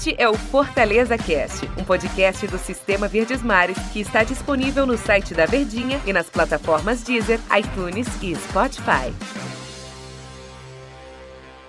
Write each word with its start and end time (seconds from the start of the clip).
Este 0.00 0.14
é 0.16 0.26
o 0.26 0.32
Fortaleza 0.32 1.18
Cast, 1.18 1.68
um 1.76 1.84
podcast 1.84 2.46
do 2.46 2.56
Sistema 2.56 3.06
Verdes 3.06 3.42
Mares 3.42 3.76
que 3.92 4.00
está 4.00 4.24
disponível 4.24 4.86
no 4.86 4.96
site 4.96 5.34
da 5.34 5.44
Verdinha 5.44 6.00
e 6.06 6.12
nas 6.14 6.30
plataformas 6.30 7.02
Deezer, 7.02 7.38
iTunes 7.54 8.06
e 8.22 8.34
Spotify. 8.34 9.12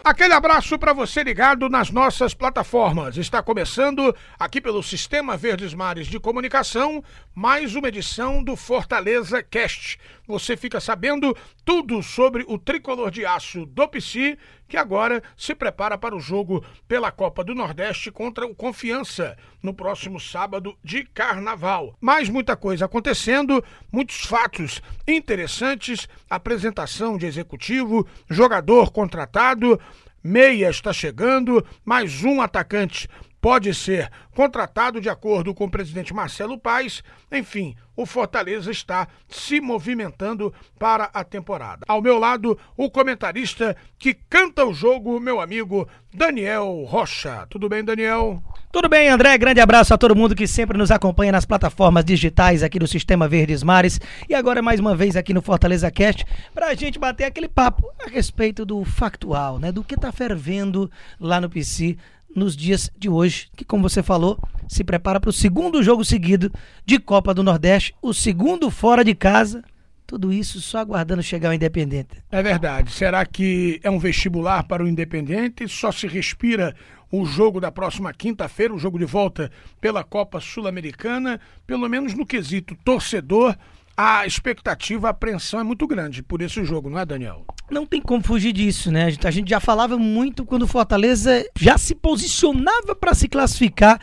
Aquele 0.03 0.33
abraço 0.33 0.79
para 0.79 0.93
você 0.93 1.21
ligado 1.21 1.69
nas 1.69 1.91
nossas 1.91 2.33
plataformas. 2.33 3.17
Está 3.17 3.43
começando 3.43 4.15
aqui 4.39 4.59
pelo 4.59 4.81
Sistema 4.81 5.37
Verdes 5.37 5.75
Mares 5.75 6.07
de 6.07 6.19
Comunicação 6.19 7.03
mais 7.35 7.75
uma 7.75 7.87
edição 7.87 8.43
do 8.43 8.55
Fortaleza 8.55 9.43
Cast. 9.43 9.99
Você 10.25 10.57
fica 10.57 10.79
sabendo 10.79 11.37
tudo 11.63 12.01
sobre 12.01 12.43
o 12.47 12.57
tricolor 12.57 13.11
de 13.11 13.25
aço 13.27 13.63
do 13.67 13.87
PC, 13.87 14.39
que 14.71 14.77
agora 14.77 15.21
se 15.35 15.53
prepara 15.53 15.97
para 15.97 16.15
o 16.15 16.19
jogo 16.21 16.63
pela 16.87 17.11
Copa 17.11 17.43
do 17.43 17.53
Nordeste 17.53 18.09
contra 18.09 18.45
o 18.45 18.55
Confiança 18.55 19.37
no 19.61 19.73
próximo 19.73 20.17
sábado 20.17 20.77
de 20.81 21.03
Carnaval. 21.03 21.93
Mais 21.99 22.29
muita 22.29 22.55
coisa 22.55 22.85
acontecendo, 22.85 23.61
muitos 23.91 24.21
fatos 24.21 24.81
interessantes, 25.05 26.07
apresentação 26.29 27.17
de 27.17 27.25
executivo, 27.25 28.07
jogador 28.29 28.93
contratado, 28.93 29.77
meia 30.23 30.69
está 30.69 30.93
chegando, 30.93 31.65
mais 31.83 32.23
um 32.23 32.41
atacante 32.41 33.09
pode 33.41 33.73
ser 33.73 34.09
contratado 34.35 35.01
de 35.01 35.09
acordo 35.09 35.53
com 35.53 35.65
o 35.65 35.71
presidente 35.71 36.13
Marcelo 36.13 36.57
Paes. 36.57 37.03
Enfim, 37.31 37.75
o 37.95 38.05
Fortaleza 38.05 38.71
está 38.71 39.07
se 39.27 39.59
movimentando 39.59 40.53
para 40.77 41.05
a 41.13 41.23
temporada. 41.23 41.83
Ao 41.87 42.01
meu 42.01 42.19
lado, 42.19 42.57
o 42.77 42.89
comentarista 42.89 43.75
que 43.97 44.13
canta 44.13 44.63
o 44.63 44.73
jogo, 44.73 45.19
meu 45.19 45.41
amigo 45.41 45.87
Daniel 46.13 46.85
Rocha. 46.87 47.47
Tudo 47.49 47.67
bem, 47.67 47.83
Daniel? 47.83 48.41
Tudo 48.71 48.87
bem, 48.87 49.09
André? 49.09 49.37
Grande 49.37 49.59
abraço 49.59 49.93
a 49.93 49.97
todo 49.97 50.15
mundo 50.15 50.35
que 50.35 50.47
sempre 50.47 50.77
nos 50.77 50.91
acompanha 50.91 51.31
nas 51.31 51.45
plataformas 51.45 52.05
digitais 52.05 52.63
aqui 52.63 52.79
do 52.79 52.87
Sistema 52.87 53.27
Verdes 53.27 53.63
Mares 53.63 53.99
e 54.29 54.33
agora 54.33 54.61
mais 54.61 54.79
uma 54.79 54.95
vez 54.95 55.17
aqui 55.17 55.33
no 55.33 55.41
Fortaleza 55.41 55.91
Cast 55.91 56.25
para 56.53 56.67
a 56.67 56.73
gente 56.73 56.97
bater 56.97 57.25
aquele 57.25 57.49
papo 57.49 57.85
a 58.05 58.09
respeito 58.09 58.65
do 58.65 58.85
factual, 58.85 59.59
né? 59.59 59.71
Do 59.71 59.83
que 59.83 59.95
está 59.95 60.11
fervendo 60.11 60.89
lá 61.19 61.41
no 61.41 61.49
PC 61.49 61.97
nos 62.35 62.55
dias 62.55 62.89
de 62.97 63.09
hoje, 63.09 63.49
que 63.55 63.65
como 63.65 63.87
você 63.87 64.01
falou, 64.01 64.39
se 64.67 64.83
prepara 64.83 65.19
para 65.19 65.29
o 65.29 65.33
segundo 65.33 65.83
jogo 65.83 66.05
seguido 66.05 66.51
de 66.85 66.99
Copa 66.99 67.33
do 67.33 67.43
Nordeste, 67.43 67.93
o 68.01 68.13
segundo 68.13 68.69
fora 68.69 69.03
de 69.03 69.13
casa. 69.13 69.63
Tudo 70.07 70.33
isso 70.33 70.59
só 70.59 70.79
aguardando 70.79 71.23
chegar 71.23 71.51
o 71.51 71.53
Independente. 71.53 72.21
É 72.29 72.43
verdade. 72.43 72.91
Será 72.91 73.25
que 73.25 73.79
é 73.81 73.89
um 73.89 73.99
vestibular 73.99 74.63
para 74.63 74.83
o 74.83 74.87
Independente? 74.87 75.67
Só 75.69 75.91
se 75.91 76.05
respira 76.05 76.75
o 77.11 77.25
jogo 77.25 77.59
da 77.59 77.71
próxima 77.71 78.13
quinta-feira, 78.13 78.73
o 78.73 78.79
jogo 78.79 78.97
de 78.97 79.05
volta 79.05 79.51
pela 79.79 80.03
Copa 80.03 80.39
Sul-Americana, 80.39 81.39
pelo 81.67 81.87
menos 81.89 82.13
no 82.13 82.25
quesito 82.25 82.75
torcedor, 82.83 83.55
a 83.95 84.25
expectativa, 84.25 85.07
a 85.07 85.11
apreensão 85.11 85.59
é 85.59 85.63
muito 85.63 85.85
grande 85.87 86.23
por 86.23 86.41
esse 86.41 86.63
jogo, 86.63 86.89
não 86.89 86.99
é, 86.99 87.05
Daniel? 87.05 87.45
Não 87.69 87.85
tem 87.85 88.01
como 88.01 88.23
fugir 88.23 88.51
disso, 88.51 88.91
né? 88.91 89.05
A 89.23 89.31
gente, 89.31 89.49
já 89.49 89.59
falava 89.59 89.97
muito 89.97 90.45
quando 90.45 90.63
o 90.63 90.67
Fortaleza 90.67 91.45
já 91.57 91.77
se 91.77 91.95
posicionava 91.95 92.93
para 92.93 93.13
se 93.13 93.27
classificar 93.27 93.99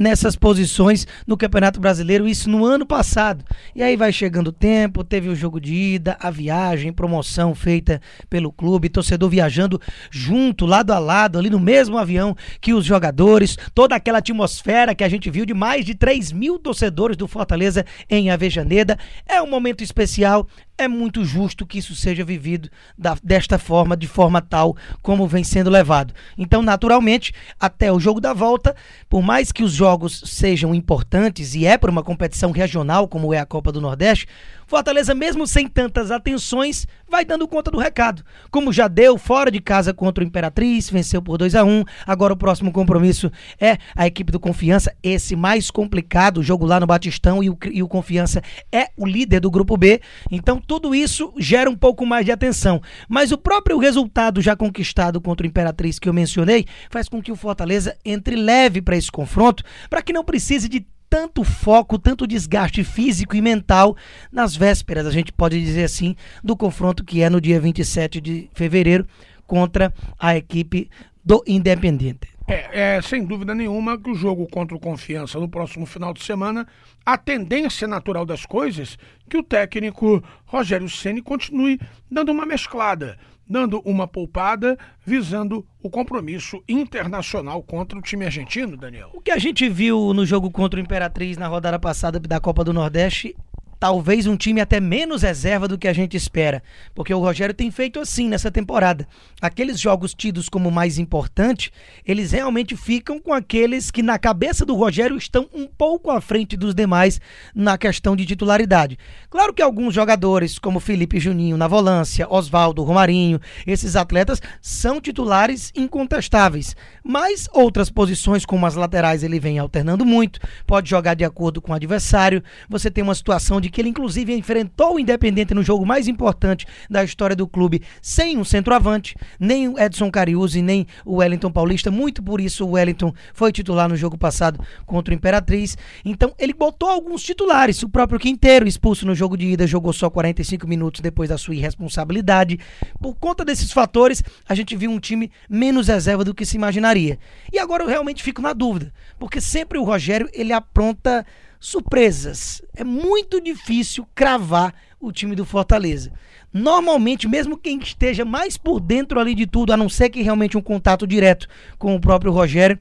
nessas 0.00 0.34
posições 0.34 1.06
no 1.26 1.36
Campeonato 1.36 1.78
Brasileiro, 1.78 2.26
isso 2.26 2.48
no 2.48 2.64
ano 2.64 2.86
passado. 2.86 3.44
E 3.76 3.82
aí 3.82 3.98
vai 3.98 4.10
chegando 4.10 4.48
o 4.48 4.52
tempo, 4.52 5.04
teve 5.04 5.28
o 5.28 5.36
jogo 5.36 5.60
de 5.60 5.74
ida, 5.74 6.16
a 6.18 6.30
viagem, 6.30 6.90
promoção 6.90 7.54
feita 7.54 8.00
pelo 8.30 8.50
clube, 8.50 8.88
torcedor 8.88 9.28
viajando 9.28 9.78
junto, 10.10 10.64
lado 10.64 10.90
a 10.92 10.98
lado, 10.98 11.38
ali 11.38 11.50
no 11.50 11.60
mesmo 11.60 11.98
avião 11.98 12.34
que 12.62 12.72
os 12.72 12.86
jogadores, 12.86 13.58
toda 13.74 13.94
aquela 13.94 14.18
atmosfera 14.18 14.94
que 14.94 15.04
a 15.04 15.08
gente 15.08 15.28
viu 15.28 15.44
de 15.44 15.52
mais 15.52 15.84
de 15.84 15.94
3 15.94 16.32
mil 16.32 16.58
torcedores 16.58 17.14
do 17.14 17.28
Fortaleza 17.28 17.84
em 18.08 18.30
Avejaneda. 18.30 18.98
É 19.28 19.42
um 19.42 19.50
momento 19.50 19.84
especial, 19.84 20.48
é 20.80 20.88
muito 20.88 21.24
justo 21.24 21.66
que 21.66 21.78
isso 21.78 21.94
seja 21.94 22.24
vivido 22.24 22.68
da, 22.96 23.16
desta 23.22 23.58
forma, 23.58 23.96
de 23.96 24.06
forma 24.06 24.40
tal 24.40 24.76
como 25.02 25.26
vem 25.26 25.44
sendo 25.44 25.70
levado. 25.70 26.14
Então, 26.36 26.62
naturalmente, 26.62 27.32
até 27.58 27.92
o 27.92 28.00
jogo 28.00 28.20
da 28.20 28.32
volta, 28.32 28.74
por 29.08 29.22
mais 29.22 29.52
que 29.52 29.62
os 29.62 29.72
jogos 29.72 30.22
sejam 30.26 30.74
importantes 30.74 31.54
e 31.54 31.66
é 31.66 31.76
para 31.76 31.90
uma 31.90 32.02
competição 32.02 32.50
regional 32.50 33.06
como 33.06 33.34
é 33.34 33.38
a 33.38 33.46
Copa 33.46 33.70
do 33.70 33.80
Nordeste, 33.80 34.26
Fortaleza, 34.70 35.16
mesmo 35.16 35.48
sem 35.48 35.66
tantas 35.66 36.12
atenções, 36.12 36.86
vai 37.08 37.24
dando 37.24 37.48
conta 37.48 37.72
do 37.72 37.78
recado. 37.78 38.22
Como 38.52 38.72
já 38.72 38.86
deu 38.86 39.18
fora 39.18 39.50
de 39.50 39.60
casa 39.60 39.92
contra 39.92 40.22
o 40.22 40.26
Imperatriz, 40.26 40.88
venceu 40.88 41.20
por 41.20 41.36
2 41.38 41.56
a 41.56 41.64
1 41.64 41.82
Agora 42.06 42.34
o 42.34 42.36
próximo 42.36 42.70
compromisso 42.70 43.32
é 43.60 43.78
a 43.96 44.06
equipe 44.06 44.30
do 44.30 44.38
Confiança, 44.38 44.94
esse 45.02 45.34
mais 45.34 45.72
complicado, 45.72 46.40
jogo 46.40 46.66
lá 46.66 46.78
no 46.78 46.86
Batistão 46.86 47.42
e 47.42 47.50
o, 47.50 47.58
e 47.68 47.82
o 47.82 47.88
Confiança 47.88 48.40
é 48.70 48.90
o 48.96 49.04
líder 49.04 49.40
do 49.40 49.50
grupo 49.50 49.76
B. 49.76 50.00
Então 50.30 50.62
tudo 50.64 50.94
isso 50.94 51.34
gera 51.36 51.68
um 51.68 51.76
pouco 51.76 52.06
mais 52.06 52.24
de 52.24 52.30
atenção. 52.30 52.80
Mas 53.08 53.32
o 53.32 53.38
próprio 53.38 53.76
resultado 53.76 54.40
já 54.40 54.54
conquistado 54.54 55.20
contra 55.20 55.44
o 55.44 55.50
Imperatriz 55.50 55.98
que 55.98 56.08
eu 56.08 56.14
mencionei 56.14 56.64
faz 56.90 57.08
com 57.08 57.20
que 57.20 57.32
o 57.32 57.36
Fortaleza 57.36 57.96
entre 58.04 58.36
leve 58.36 58.80
para 58.80 58.96
esse 58.96 59.10
confronto, 59.10 59.64
para 59.88 60.00
que 60.00 60.12
não 60.12 60.22
precise 60.22 60.68
de 60.68 60.86
tanto 61.10 61.42
foco, 61.42 61.98
tanto 61.98 62.26
desgaste 62.26 62.84
físico 62.84 63.34
e 63.34 63.42
mental 63.42 63.96
nas 64.30 64.54
vésperas, 64.54 65.06
a 65.06 65.10
gente 65.10 65.32
pode 65.32 65.60
dizer 65.60 65.82
assim, 65.82 66.14
do 66.42 66.56
confronto 66.56 67.04
que 67.04 67.20
é 67.20 67.28
no 67.28 67.40
dia 67.40 67.60
27 67.60 68.20
de 68.20 68.48
fevereiro 68.54 69.04
contra 69.44 69.92
a 70.16 70.36
equipe 70.36 70.88
do 71.24 71.42
Independente. 71.46 72.29
É, 72.50 72.96
é, 72.96 73.02
sem 73.02 73.24
dúvida 73.24 73.54
nenhuma 73.54 73.96
que 73.96 74.10
o 74.10 74.14
jogo 74.14 74.44
contra 74.48 74.76
o 74.76 74.80
Confiança 74.80 75.38
no 75.38 75.48
próximo 75.48 75.86
final 75.86 76.12
de 76.12 76.20
semana, 76.24 76.66
a 77.06 77.16
tendência 77.16 77.86
natural 77.86 78.26
das 78.26 78.44
coisas 78.44 78.98
que 79.28 79.36
o 79.36 79.42
técnico 79.42 80.20
Rogério 80.46 80.90
Ceni 80.90 81.22
continue 81.22 81.78
dando 82.10 82.32
uma 82.32 82.44
mesclada, 82.44 83.16
dando 83.48 83.80
uma 83.84 84.08
poupada, 84.08 84.76
visando 85.06 85.64
o 85.80 85.88
compromisso 85.88 86.60
internacional 86.68 87.62
contra 87.62 87.96
o 87.96 88.02
time 88.02 88.24
argentino, 88.24 88.76
Daniel. 88.76 89.10
O 89.14 89.20
que 89.20 89.30
a 89.30 89.38
gente 89.38 89.68
viu 89.68 90.12
no 90.12 90.26
jogo 90.26 90.50
contra 90.50 90.80
o 90.80 90.82
Imperatriz 90.82 91.38
na 91.38 91.46
rodada 91.46 91.78
passada 91.78 92.18
da 92.18 92.40
Copa 92.40 92.64
do 92.64 92.72
Nordeste 92.72 93.36
talvez 93.80 94.26
um 94.26 94.36
time 94.36 94.60
até 94.60 94.78
menos 94.78 95.22
reserva 95.22 95.66
do 95.66 95.78
que 95.78 95.88
a 95.88 95.92
gente 95.94 96.14
espera, 96.14 96.62
porque 96.94 97.14
o 97.14 97.18
Rogério 97.18 97.54
tem 97.54 97.70
feito 97.70 97.98
assim 97.98 98.28
nessa 98.28 98.50
temporada. 98.50 99.08
Aqueles 99.40 99.80
jogos 99.80 100.12
tidos 100.12 100.50
como 100.50 100.70
mais 100.70 100.98
importante, 100.98 101.72
eles 102.06 102.30
realmente 102.30 102.76
ficam 102.76 103.18
com 103.18 103.32
aqueles 103.32 103.90
que 103.90 104.02
na 104.02 104.18
cabeça 104.18 104.66
do 104.66 104.74
Rogério 104.74 105.16
estão 105.16 105.48
um 105.54 105.66
pouco 105.66 106.10
à 106.10 106.20
frente 106.20 106.58
dos 106.58 106.74
demais 106.74 107.18
na 107.54 107.78
questão 107.78 108.14
de 108.14 108.26
titularidade. 108.26 108.98
Claro 109.30 109.54
que 109.54 109.62
alguns 109.62 109.94
jogadores, 109.94 110.58
como 110.58 110.78
Felipe 110.78 111.18
Juninho 111.18 111.56
na 111.56 111.66
volância, 111.66 112.26
Oswaldo, 112.28 112.82
Romarinho, 112.82 113.40
esses 113.66 113.96
atletas 113.96 114.42
são 114.60 115.00
titulares 115.00 115.72
incontestáveis, 115.74 116.76
mas 117.02 117.48
outras 117.50 117.88
posições 117.88 118.44
como 118.44 118.66
as 118.66 118.74
laterais 118.74 119.22
ele 119.22 119.40
vem 119.40 119.58
alternando 119.58 120.04
muito, 120.04 120.38
pode 120.66 120.90
jogar 120.90 121.14
de 121.14 121.24
acordo 121.24 121.62
com 121.62 121.72
o 121.72 121.74
adversário. 121.74 122.42
Você 122.68 122.90
tem 122.90 123.02
uma 123.02 123.14
situação 123.14 123.58
de 123.58 123.69
que 123.70 123.80
ele 123.80 123.88
inclusive 123.88 124.34
enfrentou 124.34 124.94
o 124.94 125.00
Independente 125.00 125.54
no 125.54 125.62
jogo 125.62 125.86
mais 125.86 126.08
importante 126.08 126.66
da 126.88 127.04
história 127.04 127.36
do 127.36 127.46
clube 127.46 127.82
sem 128.02 128.36
um 128.36 128.44
centroavante, 128.44 129.14
nem 129.38 129.68
o 129.68 129.78
Edson 129.78 130.10
Cariúzi, 130.10 130.62
nem 130.62 130.86
o 131.04 131.16
Wellington 131.16 131.50
Paulista, 131.50 131.90
muito 131.90 132.22
por 132.22 132.40
isso 132.40 132.66
o 132.66 132.72
Wellington 132.72 133.12
foi 133.32 133.52
titular 133.52 133.88
no 133.88 133.96
jogo 133.96 134.18
passado 134.18 134.64
contra 134.86 135.12
o 135.12 135.16
Imperatriz. 135.16 135.76
Então 136.04 136.34
ele 136.38 136.52
botou 136.52 136.88
alguns 136.88 137.22
titulares, 137.22 137.82
o 137.82 137.88
próprio 137.88 138.18
Quinteiro 138.18 138.66
expulso 138.66 139.06
no 139.06 139.14
jogo 139.14 139.36
de 139.36 139.46
ida, 139.46 139.66
jogou 139.66 139.92
só 139.92 140.10
45 140.10 140.66
minutos 140.66 141.00
depois 141.00 141.28
da 141.28 141.38
sua 141.38 141.54
irresponsabilidade. 141.54 142.58
Por 143.00 143.14
conta 143.14 143.44
desses 143.44 143.72
fatores, 143.72 144.22
a 144.48 144.54
gente 144.54 144.76
viu 144.76 144.90
um 144.90 144.98
time 144.98 145.30
menos 145.48 145.88
reserva 145.88 146.24
do 146.24 146.34
que 146.34 146.46
se 146.46 146.56
imaginaria. 146.56 147.18
E 147.52 147.58
agora 147.58 147.84
eu 147.84 147.88
realmente 147.88 148.22
fico 148.22 148.42
na 148.42 148.52
dúvida, 148.52 148.92
porque 149.18 149.40
sempre 149.40 149.78
o 149.78 149.84
Rogério 149.84 150.28
ele 150.32 150.52
apronta 150.52 151.24
surpresas. 151.60 152.62
É 152.74 152.82
muito 152.82 153.40
difícil 153.40 154.06
cravar 154.14 154.74
o 154.98 155.12
time 155.12 155.36
do 155.36 155.44
Fortaleza. 155.44 156.10
Normalmente, 156.52 157.28
mesmo 157.28 157.56
quem 157.56 157.78
esteja 157.78 158.24
mais 158.24 158.56
por 158.56 158.80
dentro 158.80 159.20
ali 159.20 159.34
de 159.34 159.46
tudo, 159.46 159.72
a 159.72 159.76
não 159.76 159.88
ser 159.88 160.08
que 160.08 160.22
realmente 160.22 160.58
um 160.58 160.62
contato 160.62 161.06
direto 161.06 161.46
com 161.78 161.94
o 161.94 162.00
próprio 162.00 162.32
Rogério, 162.32 162.78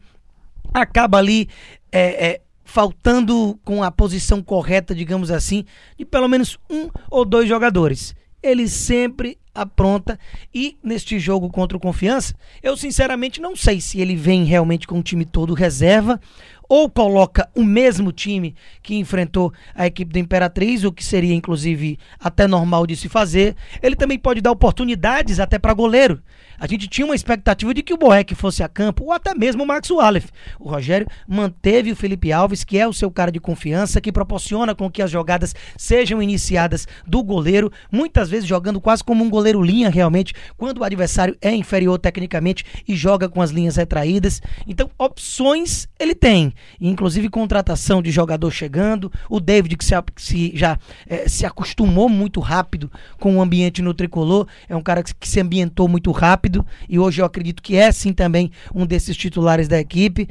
acaba 0.73 1.17
ali 1.17 1.47
é, 1.91 2.27
é, 2.27 2.41
faltando 2.63 3.59
com 3.63 3.83
a 3.83 3.91
posição 3.91 4.41
correta, 4.41 4.95
digamos 4.95 5.29
assim, 5.29 5.65
de 5.97 6.05
pelo 6.05 6.27
menos 6.27 6.57
um 6.69 6.89
ou 7.11 7.25
dois 7.25 7.47
jogadores. 7.47 8.15
Ele 8.41 8.67
sempre 8.67 9.37
apronta. 9.53 10.19
E 10.53 10.77
neste 10.83 11.19
jogo 11.19 11.49
contra 11.49 11.77
o 11.77 11.81
Confiança, 11.81 12.33
eu 12.61 12.75
sinceramente 12.77 13.41
não 13.41 13.55
sei 13.55 13.81
se 13.81 13.99
ele 13.99 14.15
vem 14.15 14.43
realmente 14.43 14.87
com 14.87 14.99
o 14.99 15.03
time 15.03 15.25
todo 15.25 15.53
reserva 15.53 16.19
ou 16.69 16.87
coloca 16.87 17.49
o 17.55 17.63
mesmo 17.63 18.11
time 18.11 18.55
que 18.83 18.95
enfrentou 18.95 19.51
a 19.73 19.87
equipe 19.87 20.13
da 20.13 20.19
Imperatriz, 20.19 20.83
o 20.83 20.91
que 20.91 21.03
seria 21.03 21.33
inclusive 21.33 21.97
até 22.19 22.47
normal 22.47 22.85
de 22.85 22.95
se 22.95 23.09
fazer. 23.09 23.55
Ele 23.81 23.95
também 23.95 24.19
pode 24.19 24.39
dar 24.39 24.51
oportunidades 24.51 25.39
até 25.39 25.57
para 25.57 25.73
goleiro. 25.73 26.21
A 26.59 26.67
gente 26.67 26.87
tinha 26.87 27.05
uma 27.05 27.15
expectativa 27.15 27.73
de 27.73 27.81
que 27.81 27.93
o 27.93 27.97
Boeck 27.97 28.35
fosse 28.35 28.61
a 28.61 28.67
campo, 28.67 29.05
ou 29.05 29.13
até 29.13 29.33
mesmo 29.33 29.63
o 29.63 29.65
Max 29.65 29.89
Wallef. 29.89 30.29
O 30.59 30.69
Rogério 30.69 31.07
manteve 31.25 31.91
o 31.91 31.95
Felipe 31.95 32.33
Alves, 32.33 32.65
que 32.65 32.77
é 32.77 32.85
o 32.85 32.91
seu 32.91 33.09
cara 33.09 33.31
de 33.31 33.39
confiança, 33.39 34.01
que 34.01 34.11
proporciona 34.11 34.75
com 34.75 34.91
que 34.91 35.01
as 35.01 35.09
jogadas 35.09 35.55
sejam 35.77 36.21
iniciadas 36.21 36.85
do 37.07 37.23
goleiro, 37.23 37.71
muitas 37.89 38.29
vezes 38.29 38.47
jogando 38.47 38.81
quase 38.81 39.03
como 39.03 39.23
um 39.23 39.29
goleiro 39.29 39.48
linha 39.55 39.89
realmente, 39.89 40.33
quando 40.57 40.79
o 40.79 40.83
adversário 40.83 41.37
é 41.41 41.53
inferior 41.53 41.97
tecnicamente 41.97 42.65
e 42.87 42.95
joga 42.95 43.29
com 43.29 43.41
as 43.41 43.51
linhas 43.51 43.75
retraídas. 43.75 44.41
Então, 44.67 44.89
opções 44.97 45.87
ele 45.99 46.15
tem, 46.15 46.53
inclusive 46.79 47.29
contratação 47.29 48.01
de 48.01 48.11
jogador 48.11 48.51
chegando, 48.51 49.11
o 49.29 49.39
David 49.39 49.77
que 49.77 49.85
se, 49.85 49.93
se 50.17 50.51
já 50.55 50.77
é, 51.07 51.27
se 51.27 51.45
acostumou 51.45 52.09
muito 52.09 52.39
rápido 52.39 52.91
com 53.19 53.37
o 53.37 53.41
ambiente 53.41 53.81
no 53.81 53.93
tricolor, 53.93 54.47
é 54.67 54.75
um 54.75 54.81
cara 54.81 55.03
que, 55.03 55.13
que 55.13 55.27
se 55.27 55.39
ambientou 55.39 55.87
muito 55.87 56.11
rápido 56.11 56.65
e 56.87 56.97
hoje 56.99 57.21
eu 57.21 57.25
acredito 57.25 57.61
que 57.61 57.75
é 57.75 57.91
sim 57.91 58.13
também 58.13 58.51
um 58.73 58.85
desses 58.85 59.15
titulares 59.15 59.67
da 59.67 59.79
equipe. 59.79 60.27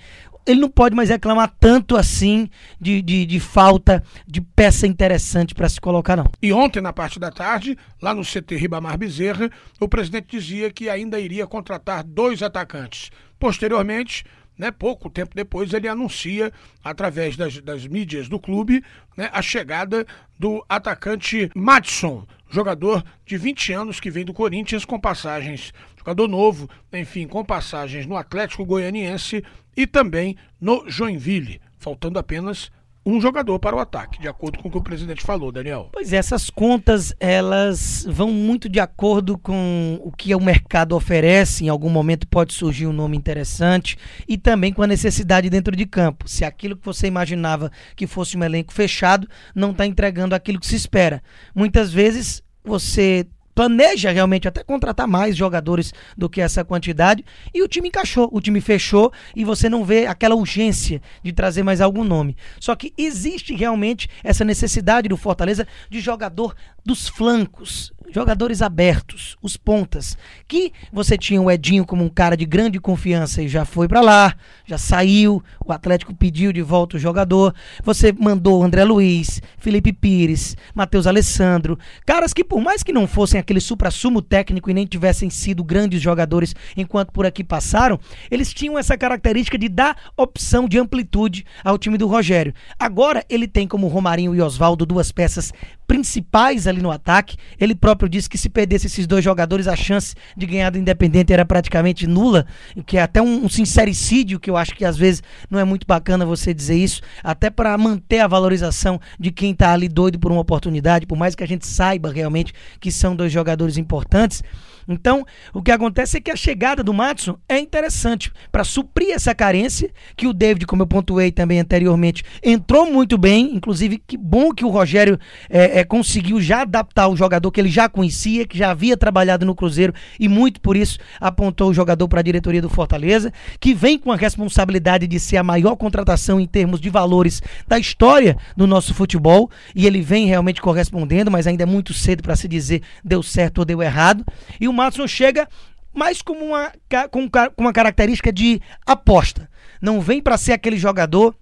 Ele 0.46 0.60
não 0.60 0.70
pode 0.70 0.94
mais 0.94 1.08
reclamar 1.08 1.52
tanto 1.60 1.96
assim 1.96 2.48
de, 2.80 3.02
de, 3.02 3.26
de 3.26 3.40
falta 3.40 4.02
de 4.26 4.40
peça 4.40 4.86
interessante 4.86 5.54
para 5.54 5.68
se 5.68 5.80
colocar, 5.80 6.16
não. 6.16 6.30
E 6.42 6.52
ontem, 6.52 6.80
na 6.80 6.92
parte 6.92 7.18
da 7.18 7.30
tarde, 7.30 7.76
lá 8.00 8.14
no 8.14 8.22
CT 8.22 8.56
Ribamar 8.56 8.96
Bezerra, 8.96 9.50
o 9.78 9.88
presidente 9.88 10.38
dizia 10.38 10.70
que 10.70 10.88
ainda 10.88 11.20
iria 11.20 11.46
contratar 11.46 12.02
dois 12.02 12.42
atacantes. 12.42 13.10
Posteriormente, 13.38 14.24
né, 14.58 14.70
pouco 14.72 15.08
tempo 15.08 15.34
depois, 15.34 15.72
ele 15.72 15.86
anuncia, 15.86 16.52
através 16.82 17.36
das, 17.36 17.60
das 17.60 17.86
mídias 17.86 18.28
do 18.28 18.40
clube, 18.40 18.82
né, 19.16 19.30
a 19.32 19.40
chegada 19.40 20.04
do 20.38 20.64
atacante 20.68 21.50
Madison, 21.54 22.26
jogador 22.48 23.04
de 23.24 23.36
20 23.36 23.72
anos 23.72 24.00
que 24.00 24.10
vem 24.10 24.24
do 24.24 24.32
Corinthians 24.32 24.84
com 24.84 24.98
passagens 24.98 25.72
jogador 26.08 26.26
novo, 26.26 26.70
enfim, 26.92 27.26
com 27.26 27.44
passagens 27.44 28.06
no 28.06 28.16
Atlético 28.16 28.64
Goianiense 28.64 29.44
e 29.76 29.86
também 29.86 30.36
no 30.58 30.88
Joinville, 30.88 31.60
faltando 31.78 32.18
apenas 32.18 32.70
um 33.10 33.20
jogador 33.20 33.58
para 33.58 33.74
o 33.74 33.78
ataque, 33.78 34.20
de 34.20 34.28
acordo 34.28 34.58
com 34.58 34.68
o 34.68 34.70
que 34.70 34.76
o 34.76 34.82
presidente 34.82 35.22
falou, 35.22 35.50
Daniel. 35.50 35.88
Pois 35.92 36.12
é, 36.12 36.16
essas 36.16 36.50
contas, 36.50 37.14
elas 37.18 38.06
vão 38.08 38.30
muito 38.30 38.68
de 38.68 38.78
acordo 38.78 39.38
com 39.38 39.98
o 40.02 40.12
que 40.12 40.34
o 40.34 40.40
mercado 40.40 40.94
oferece, 40.94 41.64
em 41.64 41.68
algum 41.68 41.88
momento 41.88 42.28
pode 42.28 42.52
surgir 42.52 42.86
um 42.86 42.92
nome 42.92 43.16
interessante, 43.16 43.96
e 44.28 44.36
também 44.36 44.72
com 44.72 44.82
a 44.82 44.86
necessidade 44.86 45.48
dentro 45.48 45.74
de 45.74 45.86
campo. 45.86 46.28
Se 46.28 46.44
aquilo 46.44 46.76
que 46.76 46.84
você 46.84 47.06
imaginava 47.06 47.72
que 47.96 48.06
fosse 48.06 48.36
um 48.36 48.44
elenco 48.44 48.72
fechado, 48.72 49.26
não 49.54 49.70
está 49.70 49.86
entregando 49.86 50.34
aquilo 50.34 50.60
que 50.60 50.66
se 50.66 50.76
espera. 50.76 51.22
Muitas 51.54 51.90
vezes 51.90 52.42
você 52.62 53.26
planeja 53.58 54.12
realmente 54.12 54.46
até 54.46 54.62
contratar 54.62 55.08
mais 55.08 55.36
jogadores 55.36 55.92
do 56.16 56.30
que 56.30 56.40
essa 56.40 56.64
quantidade 56.64 57.24
e 57.52 57.60
o 57.60 57.66
time 57.66 57.88
encaixou, 57.88 58.28
o 58.32 58.40
time 58.40 58.60
fechou 58.60 59.12
e 59.34 59.44
você 59.44 59.68
não 59.68 59.84
vê 59.84 60.06
aquela 60.06 60.36
urgência 60.36 61.02
de 61.24 61.32
trazer 61.32 61.64
mais 61.64 61.80
algum 61.80 62.04
nome. 62.04 62.36
Só 62.60 62.76
que 62.76 62.94
existe 62.96 63.52
realmente 63.56 64.08
essa 64.22 64.44
necessidade 64.44 65.08
do 65.08 65.16
Fortaleza 65.16 65.66
de 65.90 65.98
jogador 65.98 66.54
dos 66.86 67.08
flancos, 67.08 67.92
jogadores 68.12 68.62
abertos, 68.62 69.36
os 69.42 69.56
pontas, 69.56 70.16
que 70.46 70.72
você 70.92 71.16
tinha 71.16 71.40
o 71.40 71.50
Edinho 71.50 71.84
como 71.84 72.04
um 72.04 72.08
cara 72.08 72.36
de 72.36 72.46
grande 72.46 72.80
confiança 72.80 73.42
e 73.42 73.48
já 73.48 73.64
foi 73.64 73.86
para 73.86 74.00
lá, 74.00 74.34
já 74.64 74.78
saiu, 74.78 75.42
o 75.64 75.72
Atlético 75.72 76.14
pediu 76.14 76.52
de 76.52 76.62
volta 76.62 76.96
o 76.96 77.00
jogador, 77.00 77.54
você 77.82 78.12
mandou 78.12 78.62
André 78.62 78.84
Luiz, 78.84 79.40
Felipe 79.58 79.92
Pires, 79.92 80.56
Matheus 80.74 81.06
Alessandro, 81.06 81.78
caras 82.06 82.32
que 82.32 82.42
por 82.42 82.60
mais 82.60 82.82
que 82.82 82.92
não 82.92 83.06
fossem 83.06 83.38
aquele 83.38 83.60
supra-sumo 83.60 84.22
técnico 84.22 84.70
e 84.70 84.74
nem 84.74 84.86
tivessem 84.86 85.28
sido 85.28 85.62
grandes 85.62 86.00
jogadores 86.00 86.54
enquanto 86.76 87.12
por 87.12 87.26
aqui 87.26 87.44
passaram, 87.44 87.98
eles 88.30 88.52
tinham 88.52 88.78
essa 88.78 88.96
característica 88.96 89.58
de 89.58 89.68
dar 89.68 89.96
opção 90.16 90.66
de 90.68 90.78
amplitude 90.78 91.44
ao 91.62 91.78
time 91.78 91.98
do 91.98 92.06
Rogério. 92.06 92.54
Agora 92.78 93.24
ele 93.28 93.46
tem 93.46 93.66
como 93.66 93.88
Romarinho 93.88 94.34
e 94.34 94.40
Oswaldo 94.40 94.86
duas 94.86 95.12
peças 95.12 95.52
principais 95.88 96.66
ali 96.66 96.82
no 96.82 96.90
ataque. 96.90 97.36
Ele 97.58 97.74
próprio 97.74 98.08
disse 98.08 98.28
que 98.28 98.36
se 98.36 98.50
perdesse 98.50 98.86
esses 98.86 99.06
dois 99.06 99.24
jogadores, 99.24 99.66
a 99.66 99.74
chance 99.74 100.14
de 100.36 100.46
ganhar 100.46 100.70
do 100.70 100.78
Independente 100.78 101.32
era 101.32 101.46
praticamente 101.46 102.06
nula, 102.06 102.46
que 102.86 102.98
é 102.98 103.02
até 103.02 103.20
um, 103.20 103.46
um 103.46 103.48
sincericídio, 103.48 104.38
que 104.38 104.50
eu 104.50 104.56
acho 104.56 104.76
que 104.76 104.84
às 104.84 104.96
vezes 104.96 105.22
não 105.50 105.58
é 105.58 105.64
muito 105.64 105.86
bacana 105.86 106.26
você 106.26 106.52
dizer 106.52 106.76
isso, 106.76 107.00
até 107.24 107.48
para 107.48 107.76
manter 107.78 108.20
a 108.20 108.28
valorização 108.28 109.00
de 109.18 109.32
quem 109.32 109.52
está 109.52 109.72
ali 109.72 109.88
doido 109.88 110.18
por 110.18 110.30
uma 110.30 110.42
oportunidade, 110.42 111.06
por 111.06 111.16
mais 111.16 111.34
que 111.34 111.42
a 111.42 111.48
gente 111.48 111.66
saiba 111.66 112.12
realmente 112.12 112.52
que 112.78 112.92
são 112.92 113.16
dois 113.16 113.32
jogadores 113.32 113.78
importantes. 113.78 114.42
Então, 114.88 115.24
o 115.52 115.60
que 115.60 115.70
acontece 115.70 116.16
é 116.16 116.20
que 116.20 116.30
a 116.30 116.36
chegada 116.36 116.82
do 116.82 116.94
Matson 116.94 117.36
é 117.46 117.58
interessante 117.58 118.32
para 118.50 118.64
suprir 118.64 119.12
essa 119.12 119.34
carência, 119.34 119.90
que 120.16 120.26
o 120.26 120.32
David, 120.32 120.66
como 120.66 120.82
eu 120.82 120.86
pontuei 120.86 121.30
também 121.30 121.60
anteriormente, 121.60 122.24
entrou 122.42 122.90
muito 122.90 123.18
bem. 123.18 123.54
Inclusive, 123.54 124.02
que 124.06 124.16
bom 124.16 124.52
que 124.52 124.64
o 124.64 124.70
Rogério 124.70 125.18
é, 125.50 125.80
é, 125.80 125.84
conseguiu 125.84 126.40
já 126.40 126.62
adaptar 126.62 127.08
o 127.08 127.16
jogador 127.16 127.50
que 127.50 127.60
ele 127.60 127.68
já 127.68 127.88
conhecia, 127.88 128.46
que 128.46 128.56
já 128.56 128.70
havia 128.70 128.96
trabalhado 128.96 129.44
no 129.44 129.54
Cruzeiro 129.54 129.92
e 130.18 130.28
muito 130.28 130.60
por 130.60 130.76
isso 130.76 130.98
apontou 131.20 131.70
o 131.70 131.74
jogador 131.74 132.08
para 132.08 132.20
a 132.20 132.22
diretoria 132.22 132.62
do 132.62 132.70
Fortaleza, 132.70 133.32
que 133.60 133.74
vem 133.74 133.98
com 133.98 134.10
a 134.10 134.16
responsabilidade 134.16 135.06
de 135.06 135.20
ser 135.20 135.36
a 135.36 135.42
maior 135.42 135.76
contratação 135.76 136.40
em 136.40 136.46
termos 136.46 136.80
de 136.80 136.88
valores 136.88 137.42
da 137.66 137.78
história 137.78 138.36
do 138.56 138.66
nosso 138.66 138.94
futebol. 138.94 139.50
E 139.74 139.86
ele 139.86 140.00
vem 140.00 140.26
realmente 140.26 140.62
correspondendo, 140.62 141.30
mas 141.30 141.46
ainda 141.46 141.64
é 141.64 141.66
muito 141.66 141.92
cedo 141.92 142.22
para 142.22 142.36
se 142.36 142.48
dizer 142.48 142.82
deu 143.04 143.22
certo 143.22 143.58
ou 143.58 143.64
deu 143.64 143.82
errado. 143.82 144.24
E 144.60 144.66
o 144.66 144.72
Madison 144.78 145.08
chega 145.08 145.48
mais 145.92 146.22
como 146.22 146.44
uma, 146.44 146.72
com, 147.10 147.28
com 147.28 147.62
uma 147.62 147.72
característica 147.72 148.32
de 148.32 148.60
aposta. 148.86 149.50
Não 149.82 150.00
vem 150.00 150.22
para 150.22 150.38
ser 150.38 150.52
aquele 150.52 150.76
jogador 150.76 151.34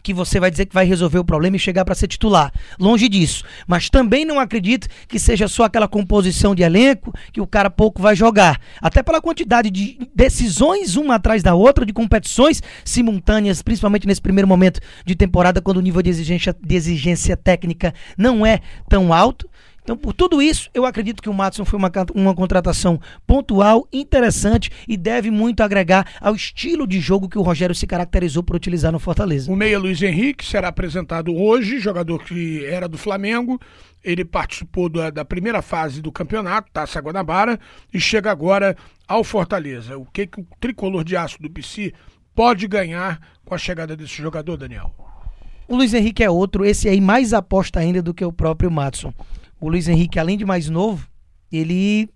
que 0.00 0.14
você 0.14 0.38
vai 0.38 0.48
dizer 0.48 0.66
que 0.66 0.74
vai 0.74 0.86
resolver 0.86 1.18
o 1.18 1.24
problema 1.24 1.56
e 1.56 1.58
chegar 1.58 1.84
para 1.84 1.94
ser 1.94 2.06
titular. 2.06 2.52
Longe 2.78 3.08
disso. 3.08 3.44
Mas 3.66 3.90
também 3.90 4.24
não 4.24 4.38
acredito 4.38 4.86
que 5.08 5.18
seja 5.18 5.48
só 5.48 5.64
aquela 5.64 5.88
composição 5.88 6.54
de 6.54 6.62
elenco 6.62 7.12
que 7.32 7.40
o 7.40 7.46
cara 7.46 7.68
pouco 7.68 8.00
vai 8.00 8.14
jogar. 8.14 8.60
Até 8.80 9.02
pela 9.02 9.20
quantidade 9.20 9.70
de 9.70 9.98
decisões 10.14 10.94
uma 10.94 11.16
atrás 11.16 11.42
da 11.42 11.56
outra, 11.56 11.84
de 11.84 11.92
competições 11.92 12.62
simultâneas, 12.84 13.60
principalmente 13.60 14.06
nesse 14.06 14.22
primeiro 14.22 14.46
momento 14.46 14.80
de 15.04 15.16
temporada, 15.16 15.60
quando 15.60 15.78
o 15.78 15.82
nível 15.82 16.00
de 16.00 16.10
exigência, 16.10 16.54
de 16.58 16.76
exigência 16.76 17.36
técnica 17.36 17.92
não 18.16 18.46
é 18.46 18.60
tão 18.88 19.12
alto. 19.12 19.50
Então, 19.88 19.96
por 19.96 20.12
tudo 20.12 20.42
isso, 20.42 20.68
eu 20.74 20.84
acredito 20.84 21.22
que 21.22 21.30
o 21.30 21.32
Matson 21.32 21.64
foi 21.64 21.78
uma, 21.78 21.90
uma 22.14 22.34
contratação 22.34 23.00
pontual, 23.26 23.88
interessante 23.90 24.70
e 24.86 24.98
deve 24.98 25.30
muito 25.30 25.62
agregar 25.62 26.06
ao 26.20 26.34
estilo 26.34 26.86
de 26.86 27.00
jogo 27.00 27.26
que 27.26 27.38
o 27.38 27.42
Rogério 27.42 27.74
se 27.74 27.86
caracterizou 27.86 28.42
por 28.42 28.54
utilizar 28.54 28.92
no 28.92 28.98
Fortaleza. 28.98 29.50
O 29.50 29.56
meia 29.56 29.78
Luiz 29.78 30.02
Henrique 30.02 30.44
será 30.44 30.68
apresentado 30.68 31.34
hoje, 31.34 31.78
jogador 31.78 32.22
que 32.22 32.66
era 32.66 32.86
do 32.86 32.98
Flamengo. 32.98 33.58
Ele 34.04 34.26
participou 34.26 34.90
da, 34.90 35.08
da 35.08 35.24
primeira 35.24 35.62
fase 35.62 36.02
do 36.02 36.12
campeonato, 36.12 36.70
Taça 36.70 37.00
Guanabara, 37.00 37.58
e 37.90 37.98
chega 37.98 38.30
agora 38.30 38.76
ao 39.08 39.24
Fortaleza. 39.24 39.96
O 39.96 40.04
que, 40.04 40.26
que 40.26 40.38
o 40.38 40.46
tricolor 40.60 41.02
de 41.02 41.16
aço 41.16 41.40
do 41.40 41.48
PC 41.48 41.94
pode 42.34 42.68
ganhar 42.68 43.18
com 43.42 43.54
a 43.54 43.58
chegada 43.58 43.96
desse 43.96 44.20
jogador, 44.20 44.58
Daniel? 44.58 45.07
O 45.68 45.76
Luiz 45.76 45.92
Henrique 45.92 46.24
é 46.24 46.30
outro, 46.30 46.64
esse 46.64 46.88
aí 46.88 47.00
mais 47.00 47.32
aposta 47.32 47.78
ainda 47.78 48.02
do 48.02 48.14
que 48.14 48.24
o 48.24 48.32
próprio 48.32 48.70
Matson 48.70 49.12
o 49.60 49.68
Luiz 49.68 49.88
Henrique, 49.88 50.18
além 50.18 50.38
de 50.38 50.44
mais 50.44 50.68
novo, 50.68 51.08
ele 51.50 52.08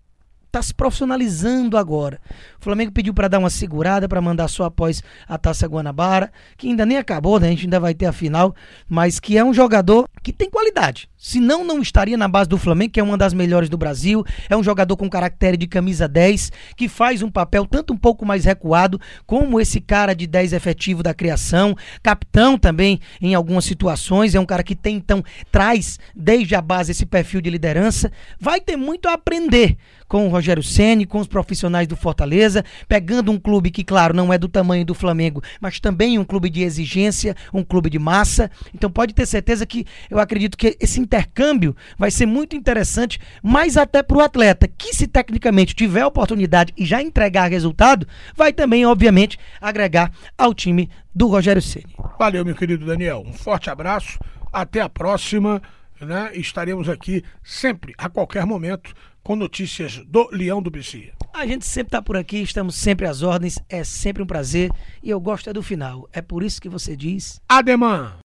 está 0.46 0.62
se 0.62 0.74
profissionalizando 0.74 1.76
agora. 1.76 2.20
O 2.60 2.64
Flamengo 2.64 2.92
pediu 2.92 3.14
para 3.14 3.28
dar 3.28 3.38
uma 3.38 3.50
segurada, 3.50 4.08
para 4.08 4.20
mandar 4.20 4.48
só 4.48 4.64
após 4.64 5.02
a 5.26 5.38
Taça 5.38 5.66
Guanabara, 5.66 6.30
que 6.56 6.68
ainda 6.68 6.84
nem 6.84 6.98
acabou, 6.98 7.40
né? 7.40 7.48
A 7.48 7.50
gente 7.50 7.64
ainda 7.64 7.80
vai 7.80 7.94
ter 7.94 8.06
a 8.06 8.12
final, 8.12 8.54
mas 8.88 9.18
que 9.18 9.38
é 9.38 9.44
um 9.44 9.54
jogador 9.54 10.06
que 10.22 10.32
tem 10.32 10.50
qualidade. 10.50 11.08
Senão, 11.24 11.64
não 11.64 11.80
estaria 11.80 12.16
na 12.16 12.26
base 12.26 12.48
do 12.48 12.58
Flamengo, 12.58 12.94
que 12.94 12.98
é 12.98 13.02
uma 13.02 13.16
das 13.16 13.32
melhores 13.32 13.68
do 13.68 13.78
Brasil. 13.78 14.24
É 14.50 14.56
um 14.56 14.62
jogador 14.62 14.96
com 14.96 15.08
caractere 15.08 15.56
de 15.56 15.68
camisa 15.68 16.08
10, 16.08 16.50
que 16.76 16.88
faz 16.88 17.22
um 17.22 17.30
papel 17.30 17.64
tanto 17.64 17.92
um 17.92 17.96
pouco 17.96 18.26
mais 18.26 18.44
recuado, 18.44 19.00
como 19.24 19.60
esse 19.60 19.80
cara 19.80 20.16
de 20.16 20.26
10 20.26 20.52
efetivo 20.52 21.00
da 21.00 21.14
criação. 21.14 21.76
Capitão 22.02 22.58
também 22.58 22.98
em 23.20 23.36
algumas 23.36 23.64
situações. 23.64 24.34
É 24.34 24.40
um 24.40 24.44
cara 24.44 24.64
que 24.64 24.74
tem, 24.74 24.96
então, 24.96 25.22
traz 25.52 25.96
desde 26.12 26.56
a 26.56 26.60
base 26.60 26.90
esse 26.90 27.06
perfil 27.06 27.40
de 27.40 27.50
liderança. 27.50 28.10
Vai 28.40 28.60
ter 28.60 28.76
muito 28.76 29.08
a 29.08 29.12
aprender 29.12 29.76
com 30.12 30.26
o 30.26 30.28
Rogério 30.28 30.62
Ceni, 30.62 31.06
com 31.06 31.20
os 31.20 31.26
profissionais 31.26 31.88
do 31.88 31.96
Fortaleza, 31.96 32.62
pegando 32.86 33.32
um 33.32 33.38
clube 33.38 33.70
que, 33.70 33.82
claro, 33.82 34.12
não 34.12 34.30
é 34.30 34.36
do 34.36 34.46
tamanho 34.46 34.84
do 34.84 34.92
Flamengo, 34.92 35.42
mas 35.58 35.80
também 35.80 36.18
um 36.18 36.24
clube 36.24 36.50
de 36.50 36.60
exigência, 36.60 37.34
um 37.50 37.64
clube 37.64 37.88
de 37.88 37.98
massa. 37.98 38.50
Então 38.74 38.90
pode 38.90 39.14
ter 39.14 39.24
certeza 39.24 39.64
que 39.64 39.86
eu 40.10 40.18
acredito 40.18 40.58
que 40.58 40.76
esse 40.78 41.00
intercâmbio 41.12 41.76
vai 41.98 42.10
ser 42.10 42.24
muito 42.24 42.56
interessante, 42.56 43.20
mas 43.42 43.76
até 43.76 44.02
para 44.02 44.16
o 44.16 44.20
atleta 44.20 44.66
que, 44.66 44.94
se 44.94 45.06
tecnicamente 45.06 45.74
tiver 45.74 46.06
oportunidade 46.06 46.72
e 46.76 46.86
já 46.86 47.02
entregar 47.02 47.50
resultado, 47.50 48.06
vai 48.34 48.52
também, 48.52 48.86
obviamente, 48.86 49.38
agregar 49.60 50.10
ao 50.38 50.54
time 50.54 50.88
do 51.14 51.26
Rogério 51.26 51.60
Ceni. 51.60 51.94
Valeu, 52.18 52.44
meu 52.44 52.54
querido 52.54 52.86
Daniel. 52.86 53.22
Um 53.26 53.32
forte 53.34 53.68
abraço. 53.68 54.18
Até 54.50 54.80
a 54.80 54.88
próxima. 54.88 55.60
Né? 56.00 56.32
Estaremos 56.34 56.88
aqui 56.88 57.22
sempre, 57.44 57.94
a 57.96 58.08
qualquer 58.08 58.44
momento, 58.44 58.92
com 59.22 59.36
notícias 59.36 59.98
do 59.98 60.28
Leão 60.32 60.60
do 60.60 60.70
BC. 60.70 61.12
A 61.32 61.46
gente 61.46 61.64
sempre 61.64 61.88
está 61.88 62.02
por 62.02 62.16
aqui, 62.16 62.38
estamos 62.38 62.74
sempre 62.74 63.06
às 63.06 63.22
ordens, 63.22 63.58
é 63.68 63.84
sempre 63.84 64.22
um 64.22 64.26
prazer 64.26 64.70
e 65.00 65.10
eu 65.10 65.20
gosto 65.20 65.48
é 65.48 65.52
do 65.52 65.62
final. 65.62 66.08
É 66.12 66.20
por 66.20 66.42
isso 66.42 66.60
que 66.60 66.68
você 66.68 66.96
diz. 66.96 67.40
Ademã! 67.48 68.14